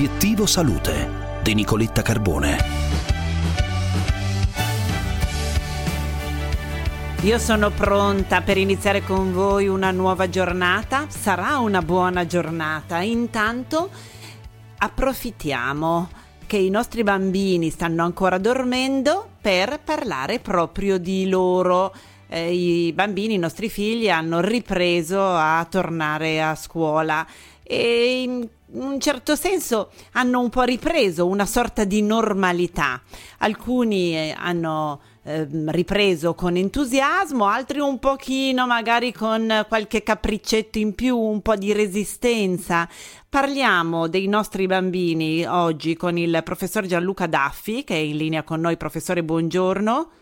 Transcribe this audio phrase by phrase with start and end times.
[0.00, 1.10] Obiettivo Salute
[1.42, 2.56] di Nicoletta Carbone.
[7.20, 11.04] Io sono pronta per iniziare con voi una nuova giornata.
[11.10, 13.02] Sarà una buona giornata.
[13.02, 13.90] Intanto
[14.78, 16.08] approfittiamo
[16.46, 21.94] che i nostri bambini stanno ancora dormendo per parlare proprio di loro.
[22.26, 27.26] Eh, I bambini, i nostri figli, hanno ripreso a tornare a scuola
[27.62, 33.00] e in un certo senso hanno un po' ripreso una sorta di normalità.
[33.38, 40.94] Alcuni eh, hanno eh, ripreso con entusiasmo, altri un pochino magari con qualche capriccetto in
[40.94, 42.88] più, un po' di resistenza.
[43.28, 48.60] Parliamo dei nostri bambini oggi con il professor Gianluca Daffi che è in linea con
[48.60, 48.76] noi.
[48.76, 50.19] Professore, buongiorno.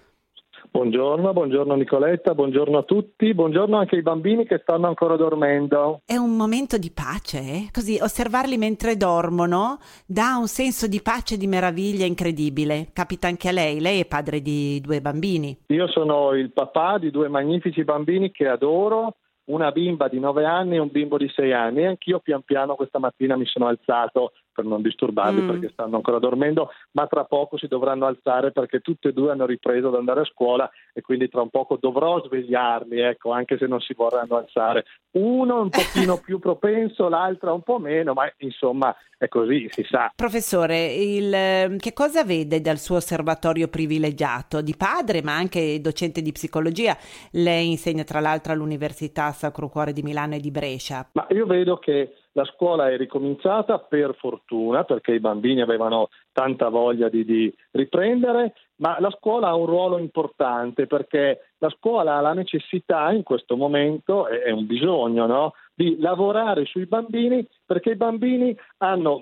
[0.71, 6.01] Buongiorno, buongiorno Nicoletta, buongiorno a tutti, buongiorno anche ai bambini che stanno ancora dormendo.
[6.05, 7.69] È un momento di pace, eh?
[7.73, 12.88] così osservarli mentre dormono dà un senso di pace e di meraviglia incredibile.
[12.93, 15.57] Capita anche a lei, lei è padre di due bambini.
[15.69, 19.16] Io sono il papà di due magnifici bambini che adoro,
[19.49, 22.75] una bimba di 9 anni e un bimbo di 6 anni e anch'io pian piano
[22.75, 25.46] questa mattina mi sono alzato per non disturbarli mm.
[25.46, 29.46] perché stanno ancora dormendo, ma tra poco si dovranno alzare perché tutte e due hanno
[29.46, 33.66] ripreso ad andare a scuola e quindi tra un poco dovrò svegliarli, ecco, anche se
[33.66, 34.84] non si vorranno alzare.
[35.12, 40.12] Uno un pochino più propenso, l'altra un po' meno, ma insomma è così, si sa.
[40.14, 46.32] Professore, il, che cosa vede dal suo osservatorio privilegiato di padre, ma anche docente di
[46.32, 46.96] psicologia?
[47.32, 51.09] Lei insegna tra l'altro all'Università Sacro Cuore di Milano e di Brescia.
[51.12, 56.68] Ma io vedo che la scuola è ricominciata per fortuna perché i bambini avevano tanta
[56.68, 62.20] voglia di, di, riprendere, ma la scuola ha un ruolo importante perché la scuola ha
[62.20, 65.54] la necessità in questo momento, è un bisogno, no?
[65.75, 69.20] di lavorare sui bambini perché i bambini hanno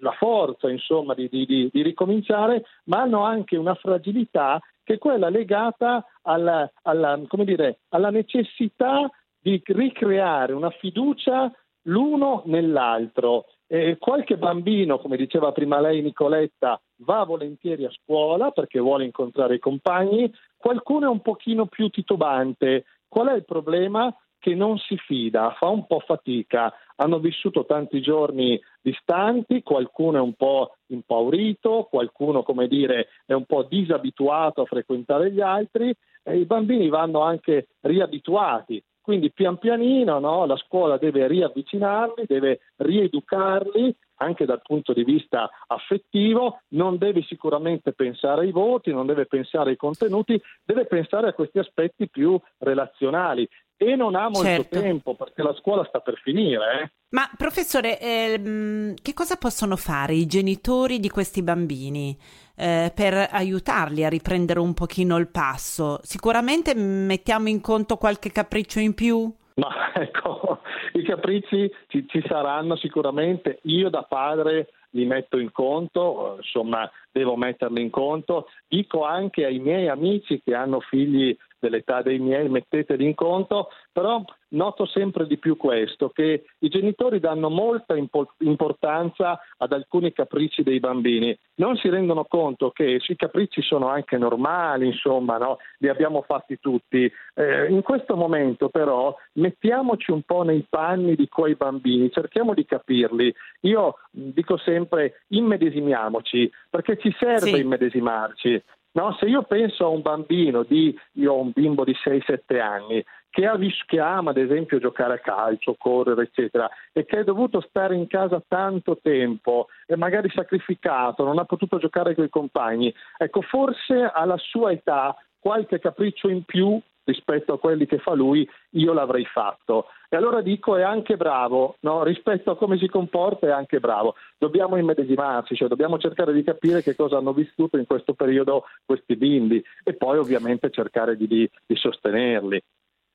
[0.00, 5.28] la forza insomma, di, di, di, ricominciare, ma hanno anche una fragilità che è quella
[5.28, 9.10] legata alla, alla, dire, alla necessità
[9.40, 11.52] di ricreare una fiducia
[11.88, 13.46] l'uno nell'altro.
[13.66, 19.56] Eh, qualche bambino, come diceva prima lei Nicoletta, va volentieri a scuola perché vuole incontrare
[19.56, 22.84] i compagni, qualcuno è un pochino più titubante.
[23.06, 24.14] Qual è il problema?
[24.40, 26.72] Che non si fida, fa un po' fatica.
[26.96, 33.44] Hanno vissuto tanti giorni distanti, qualcuno è un po' impaurito, qualcuno, come dire, è un
[33.44, 40.18] po' disabituato a frequentare gli altri e i bambini vanno anche riabituati quindi pian pianino
[40.18, 47.22] no, la scuola deve riavvicinarli, deve rieducarli anche dal punto di vista affettivo, non deve
[47.22, 52.38] sicuramente pensare ai voti, non deve pensare ai contenuti, deve pensare a questi aspetti più
[52.58, 53.48] relazionali
[53.78, 54.78] e non ha molto certo.
[54.78, 56.82] tempo perché la scuola sta per finire.
[56.82, 56.90] Eh?
[57.10, 62.14] Ma professore, ehm, che cosa possono fare i genitori di questi bambini
[62.58, 66.00] eh, per aiutarli a riprendere un pochino il passo?
[66.02, 69.32] Sicuramente mettiamo in conto qualche capriccio in più?
[69.54, 70.60] Ma ecco,
[70.94, 73.60] i capricci ci, ci saranno sicuramente.
[73.62, 78.48] Io da padre li metto in conto, insomma devo metterli in conto.
[78.66, 84.22] Dico anche ai miei amici che hanno figli dell'età dei miei, metteteli in conto, però
[84.50, 87.94] noto sempre di più questo, che i genitori danno molta
[88.38, 94.16] importanza ad alcuni capricci dei bambini, non si rendono conto che i capricci sono anche
[94.16, 95.58] normali, insomma, no?
[95.78, 97.10] li abbiamo fatti tutti.
[97.34, 102.64] Eh, in questo momento però mettiamoci un po' nei panni di quei bambini, cerchiamo di
[102.64, 103.34] capirli.
[103.62, 107.60] Io dico sempre immedesimiamoci, perché ci serve sì.
[107.60, 108.62] immedesimarci.
[108.92, 113.04] No, se io penso a un bambino di, io ho un bimbo di 6-7 anni,
[113.30, 117.60] che, ha, che ama ad esempio giocare a calcio, correre, eccetera, e che è dovuto
[117.60, 122.92] stare in casa tanto tempo e magari sacrificato, non ha potuto giocare con i compagni,
[123.16, 128.48] ecco, forse alla sua età qualche capriccio in più rispetto a quelli che fa lui,
[128.72, 129.86] io l'avrei fatto.
[130.10, 132.02] E allora dico è anche bravo, no?
[132.02, 134.14] rispetto a come si comporta è anche bravo.
[134.36, 139.16] Dobbiamo immedesimarci, cioè dobbiamo cercare di capire che cosa hanno vissuto in questo periodo questi
[139.16, 142.60] bimbi e poi ovviamente cercare di, di, di sostenerli.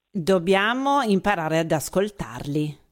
[0.09, 2.82] Dobbiamo imparare ad ascoltarli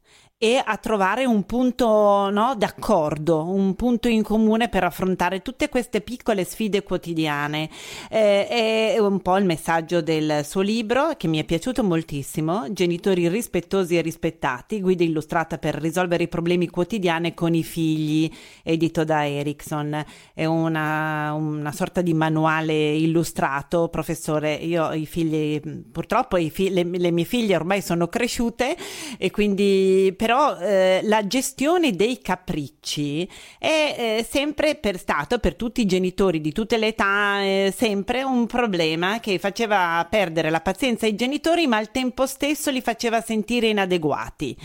[0.43, 6.01] e a trovare un punto no, d'accordo, un punto in comune per affrontare tutte queste
[6.01, 7.69] piccole sfide quotidiane.
[8.09, 13.27] Eh, è un po' il messaggio del suo libro che mi è piaciuto moltissimo, Genitori
[13.27, 18.27] rispettosi e rispettati, guida illustrata per risolvere i problemi quotidiani con i figli,
[18.63, 20.03] edito da Erickson.
[20.33, 24.55] È una, una sorta di manuale illustrato, professore.
[24.55, 25.61] Io i figli,
[25.91, 28.75] purtroppo i figli, le, le mie figlie ormai sono cresciute
[29.19, 33.28] e quindi per però eh, la gestione dei capricci
[33.60, 38.24] è eh, sempre per stato, per tutti i genitori di tutte le età, eh, sempre
[38.24, 43.19] un problema che faceva perdere la pazienza ai genitori, ma al tempo stesso li faceva
[43.19, 44.56] sentire inadeguati.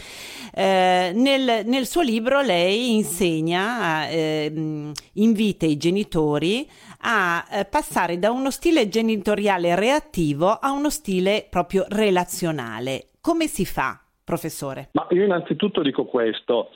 [0.55, 6.71] Eh, nel, nel, suo libro lei insegna, ehm, invita i genitori
[7.01, 13.09] a eh, passare da uno stile genitoriale reattivo a uno stile proprio relazionale.
[13.21, 14.89] Come si fa, professore?
[14.93, 16.71] Ma io innanzitutto dico questo.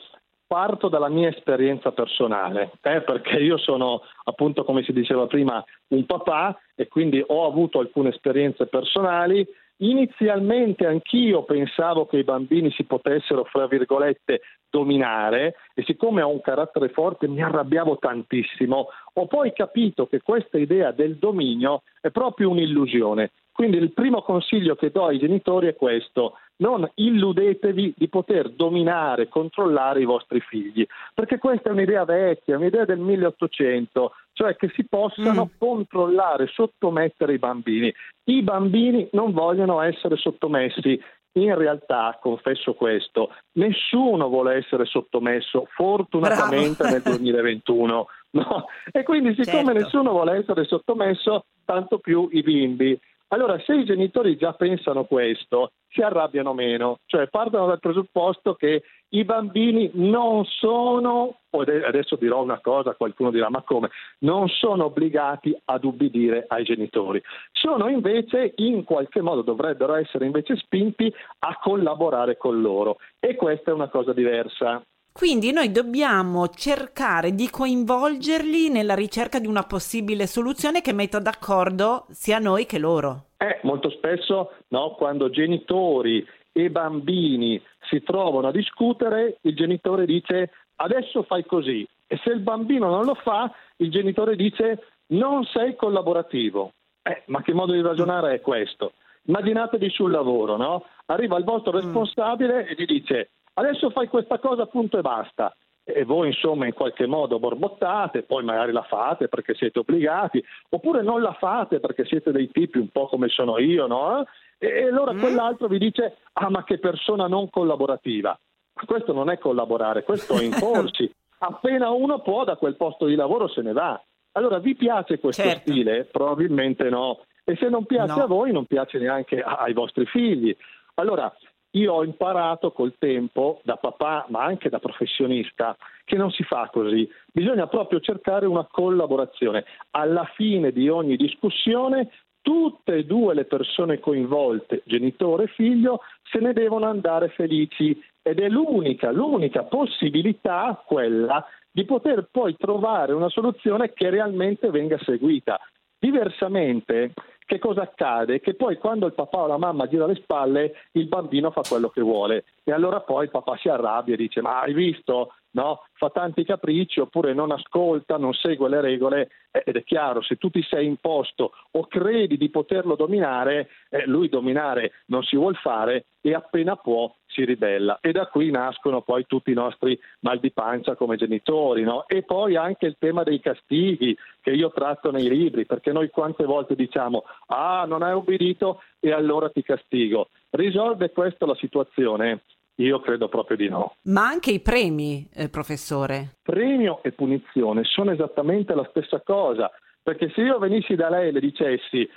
[0.47, 6.05] Parto dalla mia esperienza personale, eh, perché io sono appunto, come si diceva prima, un
[6.05, 9.47] papà e quindi ho avuto alcune esperienze personali
[9.81, 16.39] Inizialmente anch'io pensavo che i bambini si potessero, fra virgolette, dominare e siccome ho un
[16.39, 18.89] carattere forte mi arrabbiavo tantissimo.
[19.13, 23.31] Ho poi capito che questa idea del dominio è proprio un'illusione.
[23.51, 29.27] Quindi il primo consiglio che do ai genitori è questo, non illudetevi di poter dominare,
[29.27, 34.85] controllare i vostri figli, perché questa è un'idea vecchia, un'idea del 1800, cioè che si
[34.87, 35.57] possano mm.
[35.57, 37.93] controllare, sottomettere i bambini.
[38.25, 40.99] I bambini non vogliono essere sottomessi.
[41.33, 46.93] In realtà, confesso questo, nessuno vuole essere sottomesso, fortunatamente Bravo.
[46.93, 48.07] nel 2021.
[48.31, 48.65] No?
[48.91, 49.79] E quindi, siccome certo.
[49.79, 52.99] nessuno vuole essere sottomesso, tanto più i bimbi.
[53.33, 58.83] Allora, se i genitori già pensano questo, si arrabbiano meno, cioè partono dal presupposto che
[59.09, 63.89] i bambini non sono, adesso dirò una cosa, qualcuno dirà ma come,
[64.19, 67.21] non sono obbligati ad ubbidire ai genitori,
[67.53, 72.97] sono invece in qualche modo, dovrebbero essere invece spinti a collaborare con loro.
[73.17, 74.81] E questa è una cosa diversa.
[75.13, 82.05] Quindi noi dobbiamo cercare di coinvolgerli nella ricerca di una possibile soluzione che metta d'accordo
[82.09, 83.25] sia noi che loro.
[83.37, 90.51] Eh, molto spesso no, quando genitori e bambini si trovano a discutere, il genitore dice
[90.77, 95.75] adesso fai così e se il bambino non lo fa, il genitore dice non sei
[95.75, 96.71] collaborativo.
[97.03, 98.93] Eh, ma che modo di ragionare è questo?
[99.23, 100.85] Immaginatevi sul lavoro, no?
[101.07, 101.75] Arriva il vostro mm.
[101.75, 105.55] responsabile e gli dice adesso fai questa cosa, punto e basta.
[105.83, 111.01] E voi insomma in qualche modo borbottate, poi magari la fate perché siete obbligati, oppure
[111.01, 114.25] non la fate perché siete dei tipi un po' come sono io, no?
[114.59, 115.19] E allora mm.
[115.19, 118.37] quell'altro vi dice, ah ma che persona non collaborativa.
[118.73, 121.11] Ma questo non è collaborare, questo è imporsi.
[121.39, 123.99] Appena uno può da quel posto di lavoro se ne va.
[124.33, 125.71] Allora vi piace questo certo.
[125.71, 126.05] stile?
[126.05, 127.25] Probabilmente no.
[127.43, 128.23] E se non piace no.
[128.23, 130.55] a voi, non piace neanche ai vostri figli.
[130.95, 131.33] Allora,
[131.71, 136.69] io ho imparato col tempo, da papà ma anche da professionista, che non si fa
[136.71, 137.09] così.
[137.31, 139.65] Bisogna proprio cercare una collaborazione.
[139.91, 142.09] Alla fine di ogni discussione
[142.41, 148.39] tutte e due le persone coinvolte, genitore e figlio, se ne devono andare felici ed
[148.39, 155.59] è l'unica, l'unica possibilità quella di poter poi trovare una soluzione che realmente venga seguita.
[156.01, 157.13] Diversamente,
[157.45, 158.39] che cosa accade?
[158.39, 161.89] Che poi quando il papà o la mamma gira le spalle, il bambino fa quello
[161.89, 165.35] che vuole e allora poi il papà si arrabbia e dice ma hai visto?
[165.51, 165.83] No?
[165.93, 170.37] Fa tanti capricci oppure non ascolta, non segue le regole eh, ed è chiaro, se
[170.37, 175.55] tu ti sei imposto o credi di poterlo dominare, eh, lui dominare non si vuol
[175.55, 177.99] fare e appena può si ribella.
[178.01, 181.83] E da qui nascono poi tutti i nostri mal di pancia come genitori.
[181.83, 182.05] No?
[182.07, 186.45] E poi anche il tema dei castighi che io tratto nei libri, perché noi quante
[186.45, 190.29] volte diciamo ah non hai obbedito e allora ti castigo.
[190.49, 192.41] Risolve questo la situazione?
[192.81, 193.95] Io credo proprio di no.
[194.03, 196.37] Ma anche i premi, eh, professore?
[196.41, 199.71] Premio e punizione sono esattamente la stessa cosa,
[200.01, 202.09] perché se io venissi da lei e le dicessi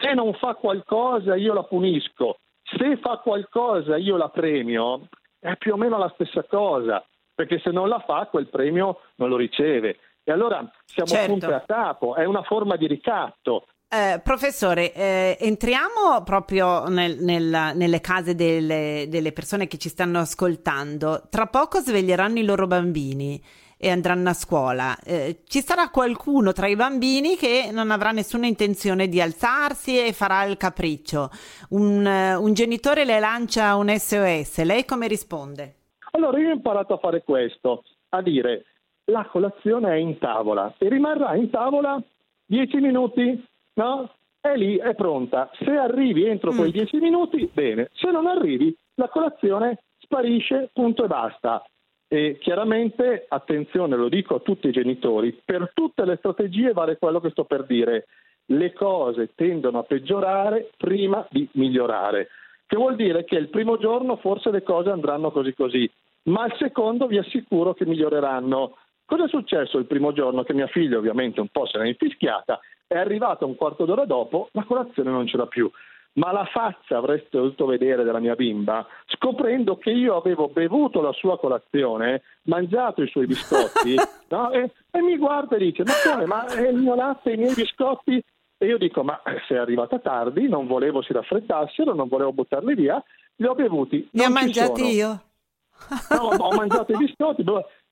[0.00, 5.08] se non fa qualcosa io la punisco, se fa qualcosa io la premio,
[5.38, 9.28] è più o meno la stessa cosa, perché se non la fa quel premio non
[9.28, 9.98] lo riceve.
[10.24, 11.30] E allora siamo certo.
[11.30, 13.66] punti a capo, è una forma di ricatto.
[13.90, 20.18] Eh, professore, eh, entriamo proprio nel, nel, nelle case delle, delle, persone che ci stanno
[20.18, 21.22] ascoltando.
[21.30, 23.42] Tra poco sveglieranno i loro bambini
[23.78, 24.94] e andranno a scuola.
[25.02, 30.12] Eh, ci sarà qualcuno tra i bambini che non avrà nessuna intenzione di alzarsi e
[30.12, 31.30] farà il capriccio.
[31.70, 34.64] Un, un genitore le lancia un SOS.
[34.64, 35.76] Lei come risponde?
[36.10, 38.66] Allora, io ho imparato a fare questo, a dire
[39.06, 41.98] la colazione è in tavola e rimarrà in tavola
[42.44, 44.10] dieci minuti no?
[44.40, 45.50] È lì, è pronta.
[45.58, 46.72] Se arrivi entro quei mm.
[46.72, 47.88] dieci minuti, bene.
[47.94, 51.64] Se non arrivi, la colazione sparisce, punto e basta.
[52.06, 57.20] E chiaramente, attenzione, lo dico a tutti i genitori, per tutte le strategie vale quello
[57.20, 58.06] che sto per dire.
[58.50, 62.28] Le cose tendono a peggiorare prima di migliorare.
[62.66, 65.90] Che vuol dire che il primo giorno forse le cose andranno così così,
[66.24, 68.76] ma al secondo vi assicuro che miglioreranno.
[69.08, 70.42] Cosa è successo il primo giorno?
[70.42, 74.50] Che mia figlia ovviamente un po' se n'è infischiata, è arrivata un quarto d'ora dopo,
[74.52, 75.70] la colazione non c'era più.
[76.16, 81.12] Ma la faccia avreste dovuto vedere della mia bimba, scoprendo che io avevo bevuto la
[81.12, 83.94] sua colazione, mangiato i suoi biscotti,
[84.28, 84.50] no?
[84.50, 86.26] e, e, mi guarda e dice: Ma come?
[86.26, 88.22] Ma è il mio latte, i miei biscotti?
[88.58, 93.02] E io dico: Ma sei arrivata tardi, non volevo si raffreddassero, non volevo buttarli via,
[93.36, 94.06] li ho bevuti.
[94.10, 94.92] Li ho mangiati sono.
[94.92, 95.22] io.
[96.10, 97.42] No, ho mangiato i biscotti.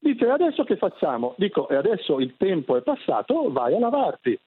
[0.06, 1.34] Dice, adesso che facciamo?
[1.36, 4.38] Dico, e adesso il tempo è passato, vai a lavarti.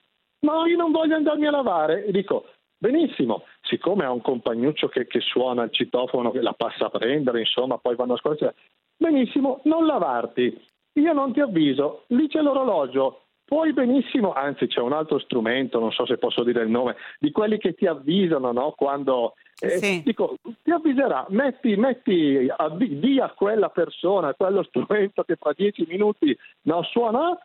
[0.45, 2.05] No, io non voglio andarmi a lavare.
[2.11, 2.45] Dico,
[2.77, 7.39] benissimo, siccome ha un compagnuccio che, che suona il citofono, che la passa a prendere,
[7.39, 8.53] insomma, poi vanno a scuola,
[8.95, 10.65] benissimo, non lavarti.
[10.93, 15.91] Io non ti avviso, lì c'è l'orologio, puoi benissimo, anzi c'è un altro strumento, non
[15.91, 18.75] so se posso dire il nome, di quelli che ti avvisano no?
[18.77, 20.03] quando eh, sì.
[20.05, 26.37] dico, ti avviserà, metti, metti di a quella persona, quello strumento che fra dieci minuti
[26.67, 27.35] no, suona,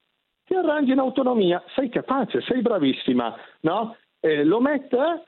[0.45, 3.97] ti arrangi in autonomia, sei capace, sei bravissima, no?
[4.21, 5.25] Eh, lo mette,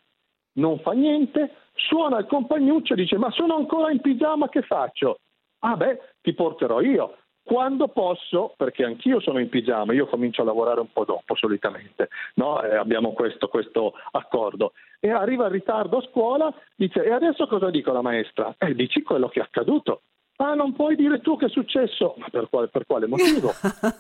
[0.57, 5.21] non fa niente, suona il compagnuccio e dice ma sono ancora in pigiama, che faccio?
[5.61, 10.45] Ah beh, ti porterò io quando posso, perché anch'io sono in pigiama, io comincio a
[10.45, 12.61] lavorare un po' dopo solitamente, no?
[12.61, 14.73] eh, abbiamo questo, questo, accordo.
[14.99, 18.53] E arriva in ritardo a scuola, dice e adesso cosa dico alla maestra?
[18.59, 20.03] Eh, dici quello che è accaduto.
[20.39, 22.15] Ah, non puoi dire tu che è successo?
[22.17, 23.53] Ma per quale, per quale motivo?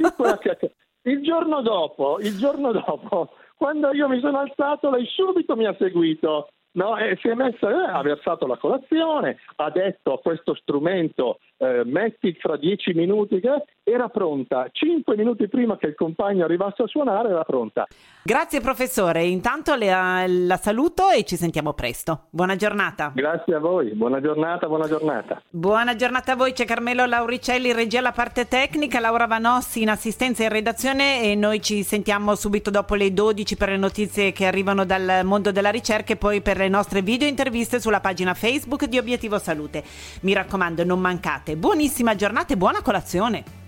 [1.02, 5.76] il giorno dopo, il giorno dopo, quando io mi sono alzato, lei subito mi ha
[5.78, 6.48] seguito.
[6.76, 11.38] No, eh, si è messa, eh, ha versato la colazione, ha detto a questo strumento
[11.56, 16.82] eh, metti fra dieci minuti che era pronta, cinque minuti prima che il compagno arrivasse
[16.82, 17.86] a suonare era pronta.
[18.20, 22.22] Grazie professore, intanto le, la saluto e ci sentiamo presto.
[22.30, 23.12] Buona giornata.
[23.14, 25.40] Grazie a voi, buona giornata, buona giornata.
[25.48, 30.42] Buona giornata a voi, c'è Carmelo Lauricelli, regia la parte tecnica, Laura Vanossi in assistenza
[30.42, 34.84] in redazione e noi ci sentiamo subito dopo le 12 per le notizie che arrivano
[34.84, 38.98] dal mondo della ricerca e poi per le nostre video interviste sulla pagina Facebook di
[38.98, 39.84] Obiettivo Salute.
[40.22, 41.54] Mi raccomando, non mancate.
[41.56, 43.65] Buonissima giornata e buona colazione.